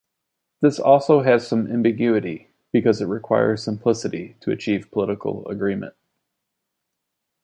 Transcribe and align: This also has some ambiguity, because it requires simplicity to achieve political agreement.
This 0.61 0.79
also 0.79 1.21
has 1.21 1.47
some 1.47 1.67
ambiguity, 1.71 2.47
because 2.71 3.01
it 3.01 3.05
requires 3.05 3.61
simplicity 3.61 4.35
to 4.39 4.49
achieve 4.49 4.89
political 4.89 5.47
agreement. 5.47 5.93